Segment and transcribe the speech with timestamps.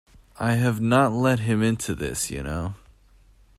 [0.39, 2.73] I have not let him into this, you know.